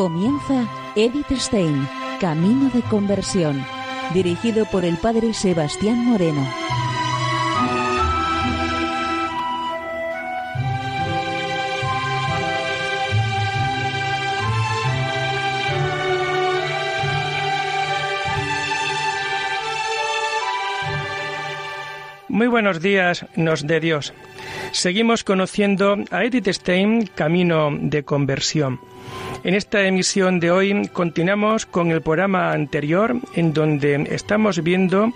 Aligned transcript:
Comienza 0.00 0.66
Edith 0.96 1.30
Stein, 1.32 1.86
Camino 2.20 2.70
de 2.70 2.80
Conversión, 2.80 3.62
dirigido 4.14 4.64
por 4.64 4.86
el 4.86 4.96
padre 4.96 5.34
Sebastián 5.34 6.06
Moreno. 6.06 6.59
Muy 22.40 22.46
buenos 22.46 22.80
días, 22.80 23.26
nos 23.36 23.66
de 23.66 23.80
Dios. 23.80 24.14
Seguimos 24.72 25.24
conociendo 25.24 25.96
a 26.10 26.24
Edith 26.24 26.48
Stein, 26.48 27.06
Camino 27.14 27.68
de 27.78 28.02
Conversión. 28.02 28.80
En 29.44 29.54
esta 29.54 29.82
emisión 29.82 30.40
de 30.40 30.50
hoy 30.50 30.88
continuamos 30.88 31.66
con 31.66 31.90
el 31.90 32.00
programa 32.00 32.52
anterior 32.52 33.14
en 33.34 33.52
donde 33.52 34.08
estamos 34.10 34.62
viendo 34.62 35.12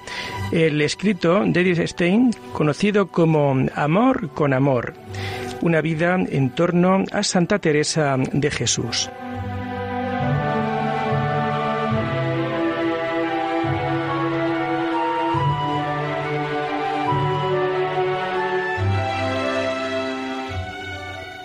el 0.53 0.83
escrito 0.83 1.45
de 1.47 1.63
Edith 1.63 1.87
Stein 1.87 2.31
conocido 2.53 3.07
como 3.07 3.57
Amor 3.75 4.29
con 4.35 4.53
Amor, 4.53 4.93
una 5.63 5.81
vida 5.81 6.17
en 6.17 6.51
torno 6.51 7.05
a 7.11 7.23
Santa 7.23 7.59
Teresa 7.59 8.19
de 8.19 8.51
Jesús. 8.51 9.09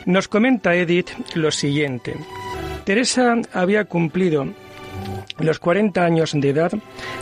Nos 0.09 0.27
comenta 0.27 0.73
Edith 0.73 1.11
lo 1.35 1.51
siguiente. 1.51 2.15
Teresa 2.83 3.35
había 3.53 3.85
cumplido 3.85 4.47
los 5.37 5.59
40 5.59 6.03
años 6.03 6.31
de 6.33 6.49
edad 6.49 6.71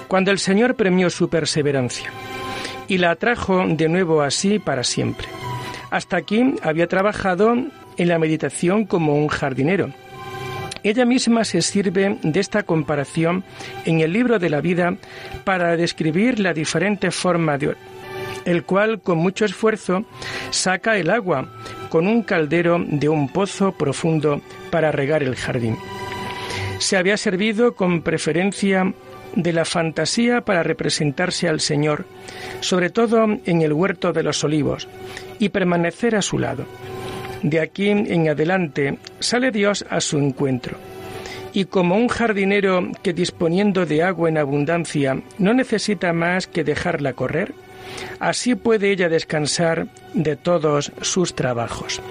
cuando 0.07 0.31
el 0.31 0.39
Señor 0.39 0.75
premió 0.75 1.09
su 1.09 1.27
perseverancia 1.27 2.09
y 2.87 2.97
la 2.99 3.11
atrajo 3.11 3.67
de 3.67 3.89
nuevo 3.89 4.21
así 4.21 4.59
para 4.59 4.85
siempre. 4.85 5.27
Hasta 5.91 6.15
aquí 6.15 6.55
había 6.61 6.87
trabajado 6.87 7.55
en 7.97 8.07
la 8.07 8.19
meditación 8.19 8.85
como 8.85 9.15
un 9.15 9.27
jardinero. 9.27 9.89
Ella 10.81 11.05
misma 11.05 11.43
se 11.43 11.61
sirve 11.61 12.17
de 12.23 12.39
esta 12.39 12.63
comparación 12.63 13.43
en 13.83 13.99
el 13.99 14.13
libro 14.13 14.39
de 14.39 14.49
la 14.49 14.61
vida 14.61 14.95
para 15.43 15.75
describir 15.75 16.39
la 16.39 16.53
diferente 16.53 17.11
forma 17.11 17.57
de 17.57 17.75
el 18.47 18.63
cual 18.63 19.01
con 19.01 19.17
mucho 19.17 19.43
esfuerzo 19.43 20.05
saca 20.51 20.97
el 20.97 21.09
agua 21.09 21.49
con 21.89 22.07
un 22.07 22.23
caldero 22.23 22.81
de 22.87 23.09
un 23.09 23.27
pozo 23.27 23.73
profundo 23.73 24.41
para 24.71 24.91
regar 24.91 25.21
el 25.21 25.35
jardín. 25.35 25.77
Se 26.79 26.95
había 26.95 27.17
servido 27.17 27.75
con 27.75 28.01
preferencia 28.01 28.93
de 29.35 29.51
la 29.51 29.65
fantasía 29.65 30.41
para 30.41 30.63
representarse 30.63 31.49
al 31.49 31.59
Señor, 31.59 32.05
sobre 32.61 32.89
todo 32.89 33.25
en 33.25 33.61
el 33.61 33.73
huerto 33.73 34.13
de 34.13 34.23
los 34.23 34.43
olivos, 34.45 34.87
y 35.39 35.49
permanecer 35.49 36.15
a 36.15 36.21
su 36.21 36.39
lado. 36.39 36.65
De 37.43 37.59
aquí 37.59 37.89
en 37.89 38.29
adelante 38.29 38.97
sale 39.19 39.51
Dios 39.51 39.85
a 39.89 39.99
su 39.99 40.17
encuentro. 40.19 40.77
Y 41.51 41.65
como 41.65 41.97
un 41.97 42.07
jardinero 42.07 42.91
que 43.03 43.13
disponiendo 43.13 43.85
de 43.85 44.03
agua 44.03 44.29
en 44.29 44.37
abundancia 44.37 45.21
no 45.37 45.53
necesita 45.53 46.13
más 46.13 46.47
que 46.47 46.63
dejarla 46.63 47.13
correr, 47.13 47.53
Así 48.19 48.55
puede 48.55 48.91
ella 48.91 49.09
descansar 49.09 49.87
de 50.13 50.35
todos 50.35 50.91
sus 51.01 51.35
trabajos. 51.35 52.01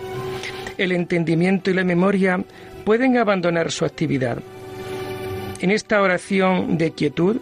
El 0.79 0.93
entendimiento 0.93 1.71
y 1.71 1.75
la 1.75 1.85
memoria 1.85 2.43
pueden 2.85 3.17
abandonar 3.17 3.71
su 3.73 3.85
actividad. 3.85 4.39
En 5.61 5.71
esta 5.71 6.03
oración 6.03 6.77
de 6.77 6.93
quietud, 6.93 7.39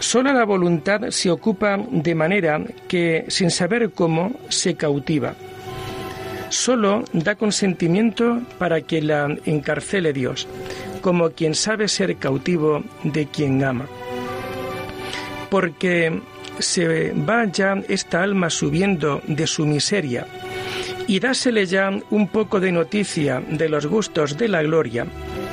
solo 0.00 0.32
la 0.32 0.44
voluntad 0.44 1.10
se 1.10 1.30
ocupa 1.30 1.78
de 1.90 2.14
manera 2.14 2.60
que, 2.88 3.26
sin 3.28 3.50
saber 3.50 3.90
cómo, 3.90 4.32
se 4.48 4.74
cautiva. 4.74 5.34
Solo 6.48 7.04
da 7.12 7.34
consentimiento 7.34 8.40
para 8.58 8.80
que 8.80 9.02
la 9.02 9.36
encarcele 9.44 10.12
Dios, 10.12 10.48
como 11.02 11.30
quien 11.30 11.54
sabe 11.54 11.86
ser 11.86 12.16
cautivo 12.16 12.82
de 13.04 13.26
quien 13.26 13.62
ama. 13.62 13.86
Porque 15.50 16.20
se 16.58 17.12
va 17.12 17.44
ya 17.46 17.82
esta 17.88 18.22
alma 18.22 18.50
subiendo 18.50 19.20
de 19.26 19.46
su 19.46 19.66
miseria 19.66 20.26
y 21.06 21.20
dásele 21.20 21.66
ya 21.66 21.90
un 22.10 22.28
poco 22.28 22.60
de 22.60 22.72
noticia 22.72 23.40
de 23.40 23.68
los 23.68 23.86
gustos 23.86 24.36
de 24.36 24.48
la 24.48 24.62
gloria, 24.62 25.06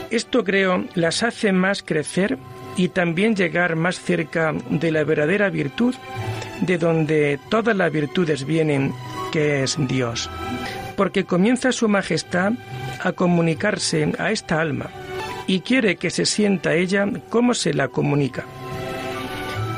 esto 0.10 0.44
creo 0.44 0.86
las 0.96 1.24
hace 1.24 1.52
más 1.52 1.84
crecer 1.84 2.38
y 2.76 2.90
también 2.90 3.36
llegar 3.36 3.76
más 3.76 4.00
cerca 4.00 4.54
de 4.70 4.92
la 4.92 5.04
verdadera 5.04 5.50
virtud, 5.50 5.96
de 6.62 6.78
donde 6.78 7.40
todas 7.50 7.76
las 7.76 7.92
virtudes 7.92 8.46
vienen, 8.46 8.94
que 9.32 9.64
es 9.64 9.78
Dios. 9.88 10.30
Porque 10.96 11.26
comienza 11.26 11.72
su 11.72 11.88
majestad 11.88 12.54
a 13.02 13.12
comunicarse 13.12 14.12
a 14.18 14.32
esta 14.32 14.62
alma 14.62 14.90
y 15.48 15.60
quiere 15.60 15.98
que 15.98 16.10
se 16.10 16.26
sienta 16.26 16.74
ella 16.74 17.08
como 17.30 17.54
se 17.54 17.74
la 17.74 17.88
comunica. 17.88 18.46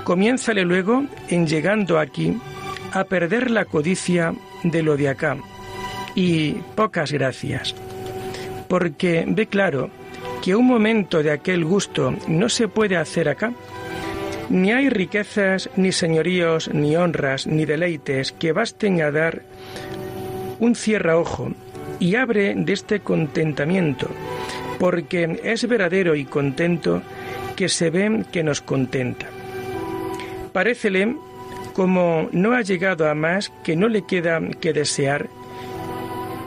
Comiénzale 0.05 0.63
luego, 0.63 1.03
en 1.29 1.47
llegando 1.47 1.97
aquí, 1.97 2.37
a 2.93 3.05
perder 3.05 3.49
la 3.49 3.65
codicia 3.65 4.35
de 4.61 4.83
lo 4.83 4.97
de 4.97 5.09
acá. 5.09 5.35
Y 6.13 6.51
pocas 6.75 7.11
gracias. 7.11 7.73
Porque 8.67 9.25
ve 9.27 9.47
claro 9.47 9.89
que 10.43 10.55
un 10.55 10.67
momento 10.67 11.23
de 11.23 11.31
aquel 11.31 11.65
gusto 11.65 12.13
no 12.27 12.49
se 12.49 12.67
puede 12.67 12.97
hacer 12.97 13.27
acá. 13.27 13.51
Ni 14.49 14.71
hay 14.71 14.89
riquezas, 14.89 15.71
ni 15.75 15.91
señoríos, 15.91 16.69
ni 16.71 16.95
honras, 16.95 17.47
ni 17.47 17.65
deleites 17.65 18.31
que 18.31 18.51
basten 18.51 19.01
a 19.01 19.09
dar 19.09 19.41
un 20.59 20.75
cierra 20.75 21.17
ojo 21.17 21.51
y 21.99 22.13
abre 22.13 22.53
de 22.53 22.73
este 22.73 22.99
contentamiento, 22.99 24.07
porque 24.77 25.41
es 25.43 25.67
verdadero 25.67 26.13
y 26.13 26.25
contento 26.25 27.01
que 27.55 27.69
se 27.69 27.89
ve 27.89 28.23
que 28.31 28.43
nos 28.43 28.61
contenta. 28.61 29.25
Parécele 30.55 31.17
como 31.73 32.29
no 32.31 32.53
ha 32.53 32.61
llegado 32.61 33.09
a 33.09 33.13
más 33.13 33.51
que 33.61 33.75
no 33.75 33.89
le 33.89 34.03
queda 34.03 34.39
que 34.61 34.71
desear 34.71 35.27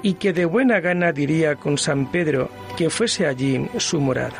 y 0.02 0.14
que 0.14 0.32
de 0.32 0.46
buena 0.46 0.80
gana 0.80 1.12
diría 1.12 1.56
con 1.56 1.76
San 1.76 2.10
Pedro 2.10 2.48
que 2.78 2.88
fuese 2.88 3.26
allí 3.26 3.68
su 3.76 4.00
morada. 4.00 4.38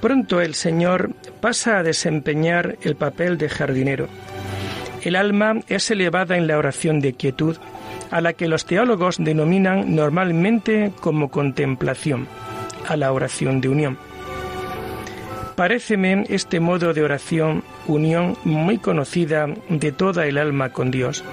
Pronto 0.00 0.40
el 0.40 0.54
Señor 0.54 1.16
pasa 1.40 1.78
a 1.78 1.82
desempeñar 1.82 2.78
el 2.82 2.94
papel 2.94 3.38
de 3.38 3.48
jardinero. 3.48 4.06
El 5.02 5.16
alma 5.16 5.54
es 5.66 5.90
elevada 5.90 6.36
en 6.36 6.46
la 6.46 6.58
oración 6.58 7.00
de 7.00 7.14
quietud 7.14 7.56
a 8.10 8.20
la 8.20 8.32
que 8.32 8.48
los 8.48 8.64
teólogos 8.64 9.16
denominan 9.18 9.94
normalmente 9.94 10.92
como 11.00 11.30
contemplación, 11.30 12.26
a 12.86 12.96
la 12.96 13.12
oración 13.12 13.60
de 13.60 13.68
unión. 13.68 13.98
Paréceme 15.56 16.24
este 16.28 16.60
modo 16.60 16.94
de 16.94 17.02
oración, 17.02 17.64
unión 17.88 18.36
muy 18.44 18.78
conocida 18.78 19.48
de 19.68 19.90
toda 19.90 20.26
el 20.26 20.38
alma 20.38 20.68
con 20.68 20.92
Dios, 20.92 21.24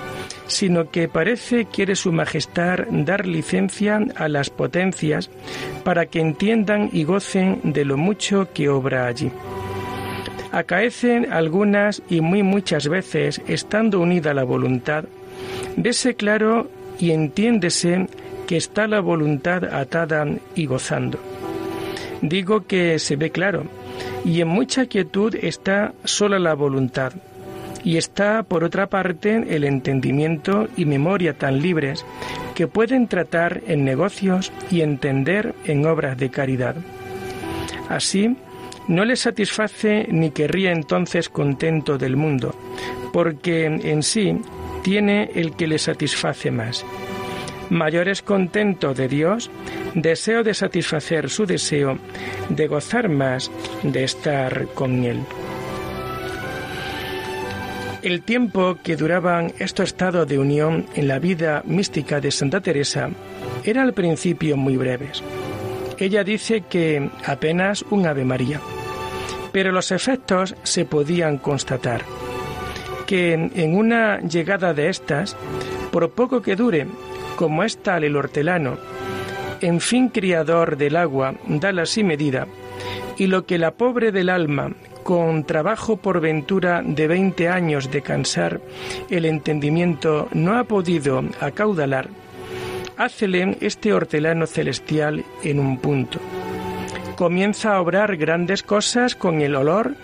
sino 0.48 0.90
que 0.90 1.08
parece 1.08 1.66
quiere 1.66 1.96
su 1.96 2.12
majestad 2.12 2.80
dar 2.90 3.28
licencia 3.28 4.00
a 4.16 4.28
las 4.28 4.50
potencias 4.50 5.30
para 5.84 6.08
que 6.08 6.22
entiendan 6.22 6.90
y 6.92 7.04
gocen 7.04 7.60
de 7.64 7.86
lo 7.86 7.98
mucho 7.98 8.48
que 8.52 8.68
obra 8.68 9.06
allí. 9.06 9.32
Acaecen 10.52 11.32
algunas 11.32 12.02
y 12.10 12.22
muy 12.22 12.42
muchas 12.42 12.88
veces, 12.88 13.42
estando 13.46 14.00
unida 14.00 14.34
la 14.34 14.44
voluntad, 14.44 15.06
Vese 15.78 16.16
claro 16.16 16.70
y 17.00 17.12
entiéndese 17.12 18.08
que 18.48 18.58
está 18.58 18.88
la 18.88 19.00
voluntad 19.00 19.64
atada 19.66 20.26
y 20.56 20.66
gozando. 20.66 21.20
Digo 22.22 22.66
que 22.66 23.00
se 23.00 23.16
ve 23.16 23.32
claro, 23.32 23.64
y 24.24 24.42
en 24.42 24.48
mucha 24.48 24.86
quietud 24.86 25.36
está 25.36 25.94
sola 26.04 26.40
la 26.40 26.54
voluntad, 26.54 27.14
y 27.84 27.98
está 27.98 28.44
por 28.44 28.64
otra 28.64 28.88
parte 28.88 29.56
el 29.56 29.64
entendimiento 29.64 30.68
y 30.76 30.86
memoria 30.86 31.38
tan 31.38 31.62
libres 31.62 32.06
que 32.56 32.68
pueden 32.68 33.08
tratar 33.08 33.62
en 33.68 33.84
negocios 33.84 34.52
y 34.72 34.82
entender 34.82 35.54
en 35.66 35.86
obras 35.86 36.18
de 36.18 36.32
caridad. 36.32 36.76
Así, 37.90 38.36
no 38.88 39.04
le 39.04 39.16
satisface 39.16 40.08
ni 40.10 40.32
querría 40.32 40.72
entonces 40.72 41.30
contento 41.30 41.98
del 41.98 42.16
mundo, 42.16 42.56
porque 43.12 43.66
en 43.66 44.02
sí 44.04 44.40
tiene 44.86 45.32
el 45.34 45.56
que 45.56 45.66
le 45.66 45.80
satisface 45.80 46.52
más. 46.52 46.86
Mayor 47.72 48.08
es 48.08 48.22
contento 48.22 48.94
de 48.94 49.08
Dios, 49.08 49.50
deseo 49.96 50.44
de 50.44 50.54
satisfacer 50.54 51.28
su 51.32 51.48
deseo, 51.48 51.98
de 52.50 52.68
gozar 52.68 53.10
más 53.10 53.50
de 53.82 54.04
estar 54.04 54.68
con 54.76 55.04
Él. 55.04 55.22
El 58.04 58.22
tiempo 58.22 58.78
que 58.84 58.96
duraban 58.96 59.54
estos 59.58 59.90
estados 59.90 60.28
de 60.28 60.38
unión 60.38 60.86
en 60.94 61.08
la 61.08 61.18
vida 61.18 61.64
mística 61.66 62.22
de 62.22 62.30
Santa 62.30 62.62
Teresa 62.62 63.10
era 63.64 63.82
al 63.82 63.94
principio 63.94 64.56
muy 64.56 64.78
breves. 64.78 65.24
Ella 65.98 66.24
dice 66.24 66.62
que 66.62 67.10
apenas 67.26 67.84
un 67.90 68.06
Ave 68.06 68.24
María, 68.24 68.62
pero 69.52 69.72
los 69.72 69.92
efectos 69.92 70.56
se 70.62 70.86
podían 70.86 71.40
constatar, 71.40 72.04
que 73.06 73.34
en 73.34 73.76
una 73.76 74.20
llegada 74.20 74.74
de 74.74 74.90
estas, 74.90 75.36
por 75.92 76.10
poco 76.12 76.42
que 76.42 76.56
dure, 76.56 76.88
como 77.36 77.64
es 77.64 77.78
tal 77.78 78.04
el 78.04 78.16
hortelano, 78.16 78.78
en 79.62 79.80
fin 79.80 80.10
criador 80.10 80.78
del 80.78 80.96
agua, 80.96 81.36
dala 81.48 81.86
sin 81.86 82.08
medida, 82.08 82.48
y 83.18 83.28
lo 83.28 83.46
que 83.46 83.58
la 83.58 83.72
pobre 83.72 84.12
del 84.12 84.30
alma, 84.30 84.72
con 85.04 85.44
trabajo 85.44 85.98
por 85.98 86.20
ventura 86.20 86.82
de 86.84 87.08
veinte 87.08 87.48
años 87.48 87.92
de 87.92 88.02
cansar 88.02 88.60
el 89.10 89.26
entendimiento, 89.26 90.28
no 90.34 90.58
ha 90.58 90.64
podido 90.64 91.24
acaudalar, 91.40 92.10
hácele 92.98 93.58
este 93.62 93.94
hortelano 93.94 94.48
celestial 94.48 95.24
en 95.44 95.60
un 95.60 95.78
punto. 95.78 96.20
Comienza 97.16 97.76
a 97.76 97.82
obrar 97.82 98.18
grandes 98.18 98.64
cosas 98.64 99.16
con 99.16 99.42
el 99.42 99.56
olor 99.56 99.96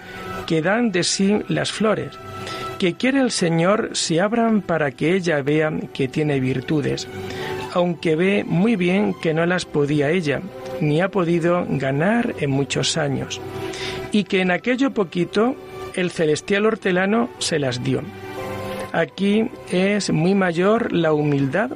que 0.46 0.62
dan 0.62 0.92
de 0.92 1.04
sí 1.04 1.42
las 1.48 1.72
flores, 1.72 2.18
que 2.82 2.96
quiere 2.96 3.22
el 3.22 3.30
Señor 3.30 3.92
se 3.94 4.22
abran 4.22 4.64
para 4.64 4.90
que 4.90 5.14
ella 5.14 5.40
vea 5.44 5.72
que 5.94 6.08
tiene 6.08 6.40
virtudes, 6.40 7.08
aunque 7.76 8.16
ve 8.16 8.44
muy 8.44 8.76
bien 8.76 9.14
que 9.22 9.36
no 9.36 9.46
las 9.46 9.66
podía 9.66 10.10
ella, 10.10 10.42
ni 10.80 11.00
ha 11.00 11.10
podido 11.10 11.64
ganar 11.70 12.34
en 12.40 12.50
muchos 12.50 12.98
años, 12.98 13.40
y 14.12 14.24
que 14.24 14.42
en 14.42 14.50
aquello 14.50 14.96
poquito 14.96 15.56
el 15.94 16.10
celestial 16.10 16.66
hortelano 16.66 17.30
se 17.38 17.60
las 17.60 17.84
dio. 17.84 18.02
Aquí 18.94 19.52
es 19.72 20.10
muy 20.10 20.34
mayor 20.34 20.92
la 20.92 21.14
humildad 21.14 21.70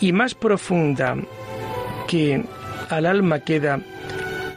y 0.00 0.12
más 0.12 0.34
profunda 0.34 1.18
que 2.08 2.44
al 2.88 3.04
alma 3.04 3.40
queda 3.40 3.80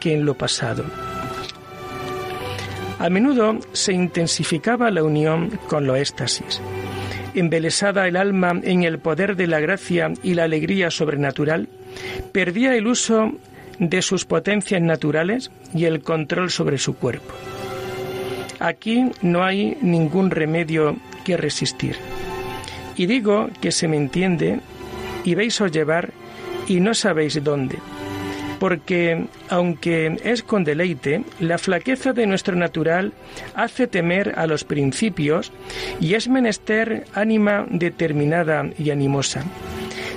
que 0.00 0.14
en 0.14 0.24
lo 0.24 0.32
pasado. 0.32 1.03
A 3.04 3.10
menudo 3.10 3.58
se 3.74 3.92
intensificaba 3.92 4.90
la 4.90 5.02
unión 5.02 5.60
con 5.68 5.86
lo 5.86 5.94
éxtasis. 5.94 6.62
Embelesada 7.34 8.08
el 8.08 8.16
alma 8.16 8.58
en 8.62 8.82
el 8.82 8.98
poder 8.98 9.36
de 9.36 9.46
la 9.46 9.60
gracia 9.60 10.10
y 10.22 10.32
la 10.32 10.44
alegría 10.44 10.90
sobrenatural, 10.90 11.68
perdía 12.32 12.74
el 12.74 12.86
uso 12.86 13.32
de 13.78 14.00
sus 14.00 14.24
potencias 14.24 14.80
naturales 14.80 15.50
y 15.74 15.84
el 15.84 16.00
control 16.00 16.50
sobre 16.50 16.78
su 16.78 16.96
cuerpo. 16.96 17.34
Aquí 18.58 19.10
no 19.20 19.44
hay 19.44 19.76
ningún 19.82 20.30
remedio 20.30 20.96
que 21.26 21.36
resistir. 21.36 21.96
Y 22.96 23.04
digo 23.04 23.50
que 23.60 23.70
se 23.70 23.86
me 23.86 23.98
entiende 23.98 24.60
y 25.24 25.34
veis 25.34 25.60
os 25.60 25.70
llevar 25.70 26.10
y 26.68 26.80
no 26.80 26.94
sabéis 26.94 27.44
dónde. 27.44 27.76
Porque, 28.64 29.26
aunque 29.50 30.16
es 30.24 30.42
con 30.42 30.64
deleite, 30.64 31.22
la 31.38 31.58
flaqueza 31.58 32.14
de 32.14 32.26
nuestro 32.26 32.56
natural 32.56 33.12
hace 33.54 33.86
temer 33.86 34.32
a 34.38 34.46
los 34.46 34.64
principios 34.64 35.52
y 36.00 36.14
es 36.14 36.28
menester 36.28 37.04
ánima 37.12 37.66
determinada 37.68 38.64
y 38.78 38.88
animosa, 38.88 39.44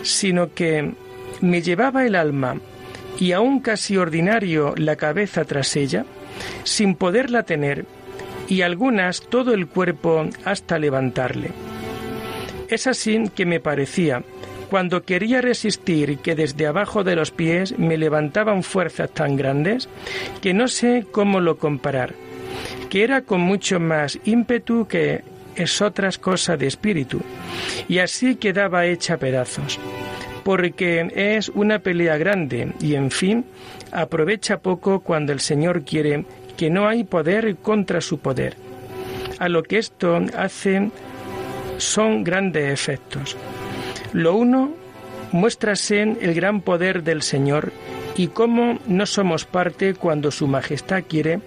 sino 0.01 0.53
que 0.53 0.93
me 1.41 1.61
llevaba 1.61 2.05
el 2.05 2.15
alma 2.15 2.55
y 3.19 3.33
aún 3.33 3.59
casi 3.59 3.97
ordinario 3.97 4.75
la 4.77 4.95
cabeza 4.95 5.43
tras 5.43 5.75
ella, 5.75 6.05
sin 6.63 6.95
poderla 6.95 7.43
tener, 7.43 7.85
y 8.47 8.61
algunas 8.61 9.23
todo 9.23 9.53
el 9.53 9.67
cuerpo 9.67 10.25
hasta 10.45 10.79
levantarle. 10.79 11.51
Es 12.69 12.87
así 12.87 13.29
que 13.35 13.45
me 13.45 13.59
parecía, 13.59 14.23
cuando 14.69 15.03
quería 15.03 15.41
resistir 15.41 16.19
que 16.19 16.35
desde 16.35 16.67
abajo 16.67 17.03
de 17.03 17.15
los 17.15 17.31
pies 17.31 17.77
me 17.77 17.97
levantaban 17.97 18.63
fuerzas 18.63 19.09
tan 19.11 19.35
grandes, 19.35 19.89
que 20.41 20.53
no 20.53 20.67
sé 20.67 21.05
cómo 21.11 21.39
lo 21.39 21.57
comparar, 21.57 22.13
que 22.89 23.03
era 23.03 23.21
con 23.21 23.41
mucho 23.41 23.79
más 23.79 24.19
ímpetu 24.25 24.87
que 24.87 25.23
es 25.55 25.81
otras 25.81 26.17
cosas 26.17 26.59
de 26.59 26.67
espíritu, 26.67 27.21
y 27.87 27.99
así 27.99 28.35
quedaba 28.35 28.85
hecha 28.85 29.17
pedazos 29.17 29.79
porque 30.47 31.11
es 31.13 31.49
una 31.49 31.79
pelea 31.79 32.15
grande 32.15 32.71
y, 32.79 32.95
en 32.95 33.11
fin, 33.11 33.43
aprovecha 33.91 34.59
poco 34.59 35.01
cuando 35.01 35.33
el 35.33 35.41
Señor 35.41 35.83
quiere 35.83 36.23
que 36.55 36.69
no 36.69 36.87
hay 36.87 37.03
poder 37.03 37.57
contra 37.57 37.99
su 37.99 38.19
poder. 38.19 38.55
A 39.39 39.49
lo 39.49 39.61
que 39.61 39.77
esto 39.77 40.21
hace 40.37 40.89
son 41.79 42.23
grandes 42.23 42.71
efectos. 42.71 43.35
Lo 44.13 44.35
uno, 44.35 44.71
muéstrase 45.31 46.01
el 46.01 46.33
gran 46.33 46.61
poder 46.61 47.03
del 47.03 47.21
Señor 47.21 47.71
y 48.15 48.27
cómo 48.27 48.79
no 48.87 49.05
somos 49.05 49.45
parte 49.45 49.93
cuando 49.93 50.31
Su 50.31 50.47
Majestad 50.47 51.03
quiere 51.07 51.39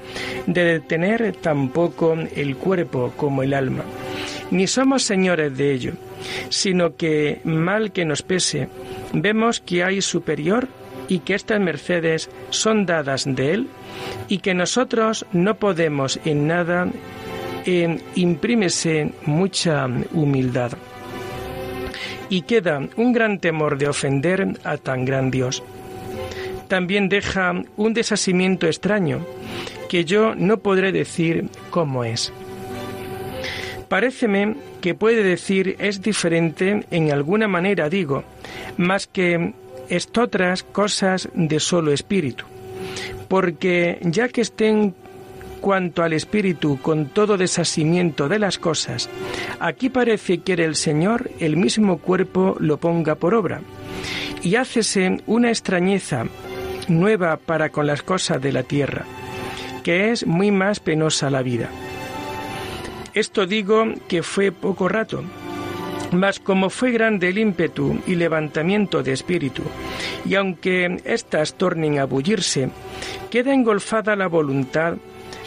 de 0.46 0.64
detener 0.64 1.34
tampoco 1.40 2.14
el 2.14 2.56
cuerpo 2.56 3.12
como 3.16 3.42
el 3.42 3.54
alma. 3.54 3.84
Ni 4.50 4.66
somos 4.66 5.02
señores 5.02 5.56
de 5.56 5.72
ello, 5.72 5.92
sino 6.48 6.96
que, 6.96 7.40
mal 7.44 7.92
que 7.92 8.04
nos 8.04 8.22
pese, 8.22 8.68
vemos 9.12 9.60
que 9.60 9.84
hay 9.84 10.00
superior 10.02 10.68
y 11.08 11.20
que 11.20 11.34
estas 11.34 11.60
mercedes 11.60 12.30
son 12.50 12.86
dadas 12.86 13.24
de 13.26 13.52
Él 13.52 13.66
y 14.28 14.38
que 14.38 14.54
nosotros 14.54 15.26
no 15.32 15.56
podemos 15.56 16.20
en 16.24 16.46
nada 16.46 16.88
eh, 17.66 18.00
imprímese 18.14 19.12
mucha 19.26 19.86
humildad. 20.12 20.72
Y 22.30 22.42
queda 22.42 22.80
un 22.96 23.12
gran 23.12 23.38
temor 23.38 23.76
de 23.76 23.88
ofender 23.88 24.58
a 24.64 24.78
tan 24.78 25.04
gran 25.04 25.30
Dios. 25.30 25.62
También 26.68 27.08
deja 27.08 27.52
un 27.76 27.92
desasimiento 27.92 28.66
extraño 28.66 29.26
que 29.88 30.04
yo 30.04 30.34
no 30.36 30.58
podré 30.58 30.92
decir 30.92 31.48
cómo 31.70 32.04
es. 32.04 32.32
Paréceme 33.88 34.54
que 34.80 34.94
puede 34.94 35.24
decir 35.24 35.74
es 35.80 36.00
diferente 36.00 36.86
en 36.92 37.10
alguna 37.10 37.48
manera, 37.48 37.90
digo, 37.90 38.22
más 38.76 39.08
que 39.08 39.52
estotras 39.88 40.62
cosas 40.62 41.28
de 41.34 41.58
solo 41.58 41.92
espíritu. 41.92 42.44
Porque 43.26 43.98
ya 44.02 44.28
que 44.28 44.42
estén 44.42 44.94
cuanto 45.60 46.02
al 46.02 46.12
espíritu 46.12 46.78
con 46.80 47.06
todo 47.06 47.36
desasimiento 47.36 48.28
de 48.28 48.38
las 48.38 48.58
cosas, 48.58 49.08
aquí 49.60 49.88
parece 49.90 50.38
que 50.38 50.54
el 50.54 50.74
Señor 50.74 51.30
el 51.38 51.56
mismo 51.56 51.98
cuerpo 51.98 52.56
lo 52.58 52.78
ponga 52.78 53.14
por 53.14 53.34
obra. 53.34 53.60
Y 54.42 54.56
hácese 54.56 55.20
una 55.26 55.50
extrañeza 55.50 56.24
nueva 56.88 57.36
para 57.36 57.68
con 57.70 57.86
las 57.86 58.02
cosas 58.02 58.40
de 58.40 58.52
la 58.52 58.62
tierra, 58.62 59.04
que 59.82 60.10
es 60.10 60.26
muy 60.26 60.50
más 60.50 60.80
penosa 60.80 61.30
la 61.30 61.42
vida. 61.42 61.68
Esto 63.12 63.46
digo 63.46 63.84
que 64.08 64.22
fue 64.22 64.52
poco 64.52 64.88
rato, 64.88 65.22
mas 66.12 66.40
como 66.40 66.70
fue 66.70 66.90
grande 66.90 67.28
el 67.28 67.38
ímpetu 67.38 68.00
y 68.06 68.14
levantamiento 68.14 69.02
de 69.02 69.12
espíritu, 69.12 69.62
y 70.24 70.34
aunque 70.34 71.00
éstas 71.04 71.54
tornen 71.54 71.98
a 71.98 72.04
bullirse, 72.04 72.70
queda 73.30 73.52
engolfada 73.52 74.16
la 74.16 74.26
voluntad, 74.26 74.94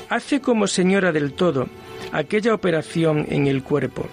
hace 0.09 0.41
como 0.41 0.67
señora 0.67 1.11
del 1.11 1.33
todo 1.33 1.67
aquella 2.11 2.53
operación 2.53 3.25
en 3.29 3.47
el 3.47 3.63
cuerpo. 3.63 4.07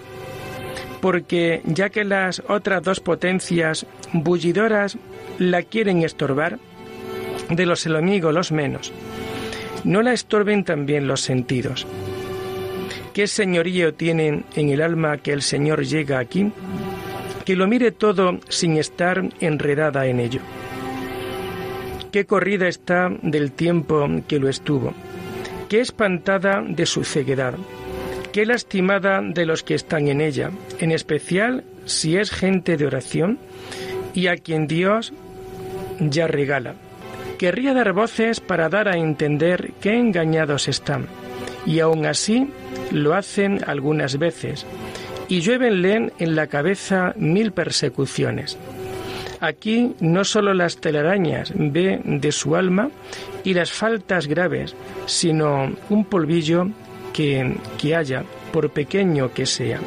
Porque 1.01 1.61
ya 1.65 1.89
que 1.89 2.03
las 2.03 2.41
otras 2.47 2.83
dos 2.83 2.99
potencias 2.99 3.85
bullidoras 4.13 4.97
la 5.39 5.63
quieren 5.63 6.03
estorbar, 6.03 6.59
de 7.49 7.65
los 7.65 7.85
enemigos 7.85 8.33
los 8.33 8.51
menos, 8.51 8.93
no 9.83 10.01
la 10.01 10.13
estorben 10.13 10.63
también 10.63 11.07
los 11.07 11.21
sentidos 11.21 11.87
¿Qué 13.13 13.27
señorío 13.27 13.93
tiene 13.93 14.43
en 14.55 14.69
el 14.69 14.81
alma 14.81 15.17
que 15.17 15.33
el 15.33 15.41
Señor 15.41 15.83
llega 15.83 16.19
aquí? 16.19 16.49
Que 17.43 17.57
lo 17.57 17.67
mire 17.67 17.91
todo 17.91 18.39
sin 18.47 18.77
estar 18.77 19.27
enredada 19.41 20.05
en 20.05 20.21
ello. 20.21 20.39
Qué 22.13 22.25
corrida 22.25 22.69
está 22.69 23.09
del 23.21 23.51
tiempo 23.51 24.07
que 24.29 24.39
lo 24.39 24.47
estuvo. 24.47 24.93
Qué 25.71 25.79
espantada 25.79 26.61
de 26.67 26.85
su 26.85 27.05
ceguedad. 27.05 27.53
Qué 28.33 28.45
lastimada 28.45 29.21
de 29.21 29.45
los 29.45 29.63
que 29.63 29.73
están 29.73 30.09
en 30.09 30.19
ella, 30.19 30.51
en 30.79 30.91
especial 30.91 31.63
si 31.85 32.17
es 32.17 32.29
gente 32.29 32.75
de 32.75 32.87
oración 32.87 33.39
y 34.13 34.27
a 34.27 34.35
quien 34.35 34.67
Dios 34.67 35.13
ya 36.01 36.27
regala. 36.27 36.75
Querría 37.39 37.73
dar 37.73 37.93
voces 37.93 38.41
para 38.41 38.67
dar 38.67 38.89
a 38.89 38.97
entender 38.97 39.71
qué 39.79 39.97
engañados 39.97 40.67
están, 40.67 41.07
y 41.65 41.79
aún 41.79 42.05
así 42.05 42.49
lo 42.91 43.13
hacen 43.13 43.61
algunas 43.65 44.19
veces, 44.19 44.65
y 45.29 45.39
lluevenle 45.39 46.11
en 46.19 46.35
la 46.35 46.47
cabeza 46.47 47.13
mil 47.15 47.53
persecuciones. 47.53 48.57
Aquí 49.41 49.95
no 49.99 50.23
solo 50.23 50.53
las 50.53 50.77
telarañas 50.77 51.51
ve 51.55 51.99
de 52.05 52.31
su 52.31 52.55
alma 52.55 52.91
y 53.43 53.55
las 53.55 53.71
faltas 53.71 54.27
graves, 54.27 54.75
sino 55.07 55.75
un 55.89 56.05
polvillo 56.05 56.67
que, 57.11 57.55
que 57.79 57.95
haya 57.95 58.23
por 58.53 58.69
pequeño 58.69 59.33
que 59.33 59.47
sea. 59.47 59.79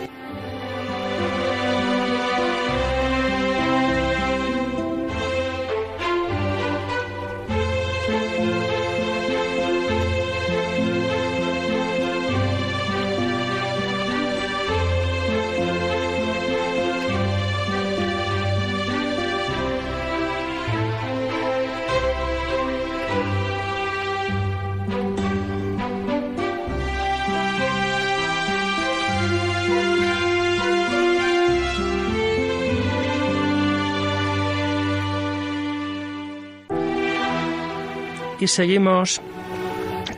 Seguimos 38.46 39.22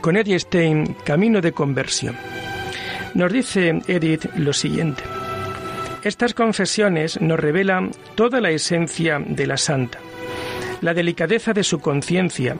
con 0.01 0.17
Edith 0.17 0.41
Stein, 0.41 0.95
Camino 1.03 1.41
de 1.41 1.53
Conversión. 1.53 2.15
Nos 3.13 3.31
dice 3.31 3.81
Edith 3.87 4.25
lo 4.35 4.53
siguiente. 4.53 5.03
Estas 6.03 6.33
confesiones 6.33 7.19
nos 7.21 7.39
revelan 7.39 7.91
toda 8.15 8.41
la 8.41 8.51
esencia 8.51 9.19
de 9.19 9.47
la 9.47 9.57
santa, 9.57 9.99
la 10.81 10.93
delicadeza 10.93 11.53
de 11.53 11.63
su 11.63 11.79
conciencia, 11.79 12.57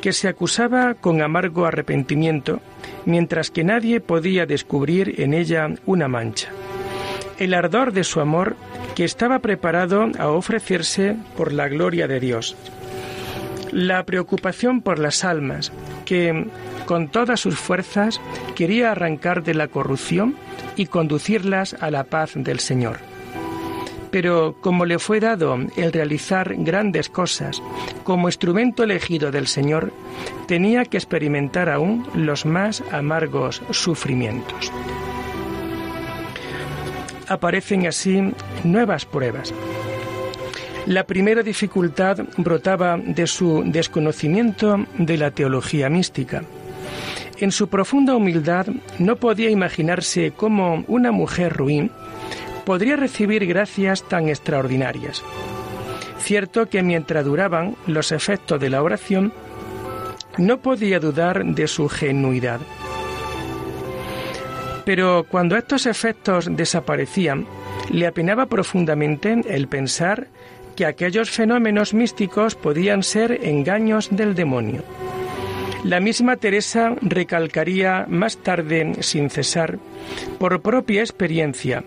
que 0.00 0.12
se 0.12 0.28
acusaba 0.28 0.94
con 0.94 1.22
amargo 1.22 1.66
arrepentimiento, 1.66 2.60
mientras 3.04 3.50
que 3.50 3.64
nadie 3.64 4.00
podía 4.00 4.46
descubrir 4.46 5.20
en 5.20 5.34
ella 5.34 5.68
una 5.86 6.08
mancha. 6.08 6.48
El 7.38 7.54
ardor 7.54 7.92
de 7.92 8.04
su 8.04 8.20
amor, 8.20 8.56
que 8.94 9.04
estaba 9.04 9.40
preparado 9.40 10.10
a 10.18 10.28
ofrecerse 10.28 11.16
por 11.36 11.52
la 11.52 11.68
gloria 11.68 12.06
de 12.06 12.20
Dios 12.20 12.56
la 13.72 14.04
preocupación 14.04 14.80
por 14.80 14.98
las 14.98 15.24
almas, 15.24 15.72
que 16.04 16.46
con 16.86 17.08
todas 17.08 17.40
sus 17.40 17.58
fuerzas 17.58 18.20
quería 18.54 18.92
arrancar 18.92 19.42
de 19.42 19.54
la 19.54 19.68
corrupción 19.68 20.36
y 20.76 20.86
conducirlas 20.86 21.74
a 21.80 21.90
la 21.90 22.04
paz 22.04 22.32
del 22.34 22.60
Señor. 22.60 22.98
Pero 24.10 24.56
como 24.60 24.86
le 24.86 24.98
fue 24.98 25.20
dado 25.20 25.56
el 25.76 25.92
realizar 25.92 26.54
grandes 26.58 27.08
cosas 27.08 27.62
como 28.02 28.28
instrumento 28.28 28.82
elegido 28.82 29.30
del 29.30 29.46
Señor, 29.46 29.92
tenía 30.48 30.84
que 30.84 30.96
experimentar 30.96 31.68
aún 31.68 32.06
los 32.14 32.44
más 32.44 32.82
amargos 32.90 33.62
sufrimientos. 33.70 34.72
Aparecen 37.28 37.86
así 37.86 38.32
nuevas 38.64 39.06
pruebas 39.06 39.54
la 40.86 41.04
primera 41.04 41.42
dificultad 41.42 42.18
brotaba 42.36 42.96
de 42.96 43.26
su 43.26 43.62
desconocimiento 43.66 44.86
de 44.98 45.16
la 45.16 45.30
teología 45.30 45.88
mística. 45.88 46.42
En 47.38 47.52
su 47.52 47.68
profunda 47.68 48.14
humildad 48.14 48.66
no 48.98 49.16
podía 49.16 49.50
imaginarse 49.50 50.32
cómo 50.32 50.84
una 50.88 51.12
mujer 51.12 51.54
ruin 51.54 51.90
podría 52.64 52.96
recibir 52.96 53.46
gracias 53.46 54.02
tan 54.08 54.28
extraordinarias. 54.28 55.22
Cierto 56.18 56.68
que 56.68 56.82
mientras 56.82 57.24
duraban 57.24 57.76
los 57.86 58.12
efectos 58.12 58.60
de 58.60 58.70
la 58.70 58.82
oración, 58.82 59.32
no 60.36 60.58
podía 60.58 61.00
dudar 61.00 61.44
de 61.44 61.66
su 61.66 61.88
genuidad. 61.88 62.60
Pero 64.84 65.24
cuando 65.28 65.56
estos 65.56 65.86
efectos 65.86 66.48
desaparecían, 66.50 67.46
le 67.90 68.06
apenaba 68.06 68.46
profundamente 68.46 69.40
el 69.48 69.68
pensar 69.68 70.28
que 70.76 70.86
aquellos 70.86 71.30
fenómenos 71.30 71.94
místicos 71.94 72.54
podían 72.54 73.02
ser 73.02 73.40
engaños 73.44 74.08
del 74.10 74.34
demonio. 74.34 74.82
La 75.84 75.98
misma 75.98 76.36
Teresa 76.36 76.94
recalcaría 77.00 78.04
más 78.06 78.36
tarde, 78.36 78.94
sin 79.00 79.30
cesar, 79.30 79.78
por 80.38 80.60
propia 80.60 81.00
experiencia, 81.00 81.84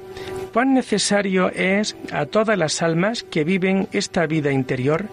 cuán 0.51 0.73
necesario 0.73 1.49
es 1.49 1.95
a 2.11 2.25
todas 2.25 2.57
las 2.57 2.81
almas 2.81 3.23
que 3.23 3.43
viven 3.43 3.87
esta 3.91 4.25
vida 4.25 4.51
interior 4.51 5.05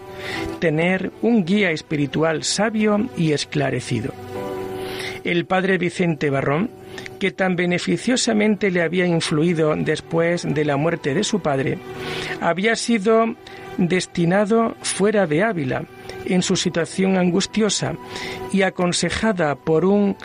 tener 0.59 1.11
un 1.21 1.45
guía 1.45 1.71
espiritual 1.71 2.43
sabio 2.43 3.07
y 3.17 3.33
esclarecido. 3.33 4.13
El 5.23 5.45
padre 5.45 5.77
Vicente 5.77 6.31
Barrón, 6.31 6.71
que 7.19 7.31
tan 7.31 7.55
beneficiosamente 7.55 8.71
le 8.71 8.81
había 8.81 9.05
influido 9.05 9.75
después 9.75 10.43
de 10.47 10.65
la 10.65 10.77
muerte 10.77 11.13
de 11.13 11.23
su 11.23 11.39
padre, 11.39 11.77
había 12.39 12.75
sido 12.75 13.35
destinado 13.77 14.75
fuera 14.81 15.27
de 15.27 15.43
Ávila, 15.43 15.83
en 16.25 16.41
su 16.41 16.55
situación 16.55 17.17
angustiosa, 17.17 17.95
y 18.51 18.61
aconsejada 18.61 19.55
por 19.55 19.85
un 19.85 20.15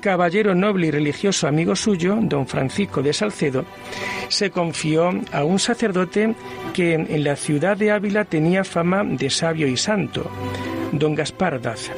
caballero 0.00 0.54
noble 0.54 0.86
y 0.86 0.90
religioso 0.90 1.48
amigo 1.48 1.74
suyo, 1.74 2.16
don 2.20 2.46
Francisco 2.46 3.02
de 3.02 3.12
Salcedo, 3.12 3.64
se 4.28 4.50
confió 4.50 5.10
a 5.32 5.44
un 5.44 5.58
sacerdote 5.58 6.34
que 6.72 6.94
en 6.94 7.24
la 7.24 7.36
ciudad 7.36 7.76
de 7.76 7.90
Ávila 7.90 8.24
tenía 8.24 8.64
fama 8.64 9.02
de 9.04 9.30
sabio 9.30 9.66
y 9.66 9.76
santo, 9.76 10.30
don 10.92 11.14
Gaspar 11.14 11.60
Daza. 11.60 11.92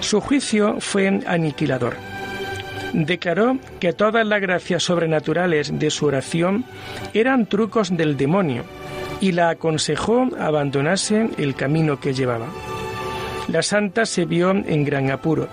Su 0.00 0.20
juicio 0.20 0.80
fue 0.80 1.20
aniquilador. 1.26 1.96
Declaró 2.92 3.56
que 3.80 3.94
todas 3.94 4.26
las 4.26 4.42
gracias 4.42 4.82
sobrenaturales 4.82 5.78
de 5.78 5.90
su 5.90 6.04
oración 6.04 6.66
eran 7.14 7.46
trucos 7.46 7.96
del 7.96 8.18
demonio 8.18 8.64
y 9.22 9.30
la 9.30 9.50
aconsejó 9.50 10.28
abandonase 10.36 11.30
el 11.38 11.54
camino 11.54 12.00
que 12.00 12.12
llevaba. 12.12 12.48
La 13.46 13.62
santa 13.62 14.04
se 14.04 14.24
vio 14.24 14.50
en 14.50 14.84
gran 14.84 15.12
apuro. 15.12 15.48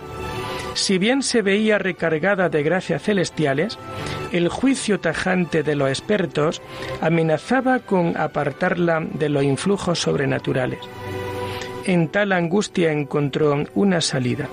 Si 0.74 0.98
bien 0.98 1.22
se 1.22 1.44
veía 1.44 1.78
recargada 1.78 2.50
de 2.50 2.64
gracias 2.64 3.04
celestiales, 3.04 3.78
el 4.32 4.50
juicio 4.50 5.00
tajante 5.00 5.62
de 5.62 5.76
los 5.76 5.88
expertos 5.88 6.64
amenazaba 7.00 7.80
con 7.80 8.18
apartarla 8.18 9.02
de 9.02 9.30
los 9.30 9.44
influjos 9.44 10.00
sobrenaturales. 10.00 10.80
En 11.86 12.08
tal 12.08 12.32
angustia 12.32 12.92
encontró 12.92 13.66
una 13.76 14.02
salida. 14.02 14.48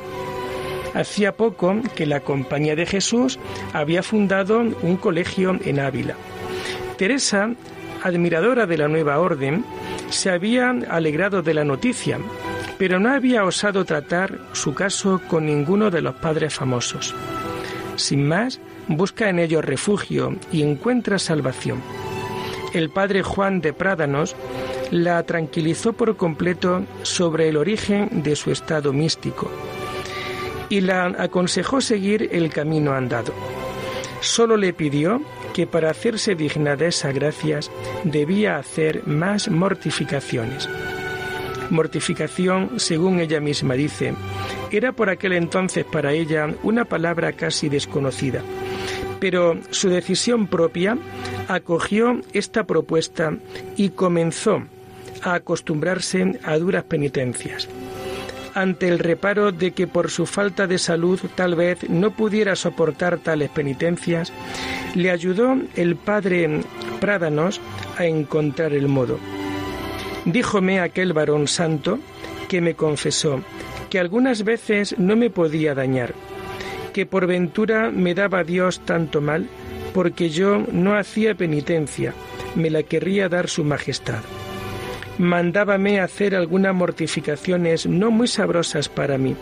Hacía 0.95 1.33
poco 1.33 1.77
que 1.95 2.05
la 2.05 2.21
Compañía 2.21 2.77
de 2.77 2.85
Jesús 2.85 3.39
había 3.73 4.03
fundado 4.03 4.61
un 4.61 4.97
colegio 4.97 5.59
en 5.65 5.81
Ávila. 5.81 6.17
Teresa 6.99 7.51
admiradora 8.07 8.67
de 8.67 8.79
la 8.79 8.89
nueva 8.89 9.19
orden, 9.19 9.65
se 10.11 10.31
había 10.31 10.71
alegrado 10.71 11.43
de 11.43 11.55
la 11.55 11.65
noticia, 11.65 12.19
pero 12.79 13.01
no 13.01 13.11
había 13.11 13.45
osado 13.45 13.85
tratar 13.85 14.39
su 14.53 14.75
caso 14.75 15.21
con 15.29 15.47
ninguno 15.47 15.91
de 15.91 16.03
los 16.03 16.15
padres 16.17 16.55
famosos. 16.55 17.15
Sin 17.97 18.27
más, 18.27 18.61
busca 18.89 19.29
en 19.29 19.39
ellos 19.39 19.65
refugio 19.65 20.37
y 20.53 20.63
encuentra 20.63 21.19
salvación. 21.19 21.81
El 22.73 22.91
padre 22.91 23.23
Juan 23.23 23.61
de 23.61 23.73
Prádanos 23.73 24.37
la 24.91 25.23
tranquilizó 25.23 25.93
por 25.93 26.17
completo 26.17 26.85
sobre 27.03 27.49
el 27.49 27.57
origen 27.57 28.23
de 28.23 28.37
su 28.37 28.51
estado 28.51 28.93
místico 28.93 29.51
y 30.69 30.81
la 30.81 31.07
aconsejó 31.07 31.81
seguir 31.81 32.29
el 32.33 32.51
camino 32.51 32.93
andado. 32.93 33.33
Solo 34.21 34.57
le 34.57 34.73
pidió 34.73 35.23
que 35.57 35.67
para 35.67 35.89
hacerse 35.89 36.35
digna 36.35 36.77
de 36.77 36.89
esas 36.89 37.15
gracias 37.15 37.71
debía 38.05 38.59
hacer 38.59 39.07
más 39.07 39.49
mortificaciones. 39.49 40.69
Mortificación, 41.71 42.79
según 42.79 43.21
ella 43.21 43.41
misma 43.41 43.73
dice, 43.73 44.13
era 44.71 44.93
por 44.93 45.09
aquel 45.09 45.33
entonces 45.33 45.87
para 45.87 46.13
ella 46.13 46.55
una 46.63 46.85
palabra 46.85 47.33
casi 47.33 47.71
desconocida, 47.71 48.43
pero 49.19 49.59
su 49.71 49.89
decisión 49.89 50.47
propia 50.47 50.99
acogió 51.49 52.21
esta 52.35 52.65
propuesta 52.65 53.33
y 53.79 53.89
comenzó 53.89 54.63
a 55.23 55.37
acostumbrarse 55.37 56.39
a 56.43 56.59
duras 56.59 56.85
penitencias 56.85 57.67
ante 58.57 58.89
el 58.89 58.99
reparo 58.99 59.53
de 59.53 59.73
que 59.73 59.87
por 59.87 60.11
su 60.11 60.25
falta 60.25 60.67
de 60.67 60.79
salud 60.79 61.21
tal 61.35 61.55
vez 61.55 61.89
no 61.91 62.13
pudiera 62.13 62.57
soportar 62.57 63.19
tales 63.19 63.51
penitencias, 63.51 64.33
le 64.95 65.11
ayudó 65.11 65.59
el 65.77 65.95
padre 65.97 66.63
Prádanos 66.99 67.61
a 67.99 68.07
encontrar 68.07 68.73
el 68.73 68.89
modo. 68.89 69.19
Díjome 70.25 70.81
aquel 70.81 71.13
varón 71.13 71.49
santo 71.49 71.99
que 72.49 72.63
me 72.63 72.75
confesó 72.75 73.43
que 73.91 73.99
algunas 73.99 74.43
veces 74.43 74.99
no 74.99 75.17
me 75.17 75.29
podía 75.29 75.75
dañar, 75.75 76.15
que 76.95 77.05
por 77.05 77.27
ventura 77.27 77.91
me 77.91 78.15
daba 78.15 78.43
Dios 78.43 78.81
tanto 78.87 79.21
mal 79.21 79.49
porque 79.93 80.31
yo 80.31 80.65
no 80.73 80.97
hacía 80.97 81.35
penitencia, 81.35 82.15
me 82.55 82.71
la 82.71 82.83
querría 82.83 83.29
dar 83.29 83.49
su 83.49 83.65
majestad 83.65 84.23
mandábame 85.19 86.01
hacer 86.01 86.35
algunas 86.35 86.75
mortificaciones 86.75 87.87
no 87.87 88.11
muy 88.11 88.29
sabrosas 88.29 88.89
para 88.89 89.19
mí. 89.19 89.37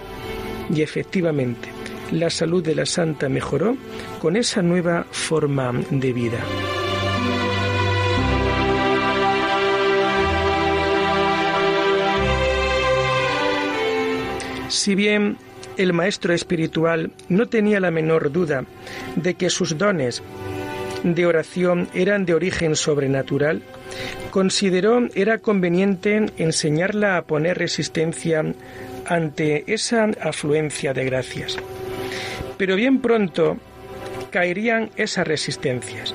Y 0.74 0.82
efectivamente, 0.82 1.68
la 2.10 2.30
salud 2.30 2.62
de 2.64 2.74
la 2.74 2.86
santa 2.86 3.28
mejoró 3.28 3.76
con 4.20 4.36
esa 4.36 4.62
nueva 4.62 5.06
forma 5.10 5.72
de 5.90 6.12
vida. 6.12 6.38
Si 14.68 14.94
bien 14.94 15.36
el 15.76 15.92
maestro 15.92 16.34
espiritual 16.34 17.12
no 17.28 17.46
tenía 17.46 17.80
la 17.80 17.90
menor 17.90 18.32
duda 18.32 18.64
de 19.16 19.34
que 19.34 19.50
sus 19.50 19.78
dones 19.78 20.22
de 21.04 21.26
oración 21.26 21.88
eran 21.94 22.24
de 22.24 22.34
origen 22.34 22.74
sobrenatural, 22.74 23.62
consideró 24.30 25.06
era 25.14 25.38
conveniente 25.38 26.26
enseñarla 26.38 27.18
a 27.18 27.22
poner 27.22 27.58
resistencia 27.58 28.42
ante 29.06 29.64
esa 29.72 30.04
afluencia 30.20 30.94
de 30.94 31.04
gracias. 31.04 31.58
Pero 32.56 32.74
bien 32.74 33.00
pronto 33.00 33.58
caerían 34.30 34.90
esas 34.96 35.28
resistencias. 35.28 36.14